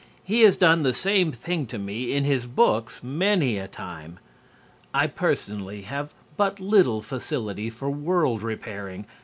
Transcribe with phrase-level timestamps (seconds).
[0.23, 4.17] He has done the same thing to me in his books many a time.
[4.95, 9.05] I personally have but little facility for world repairing.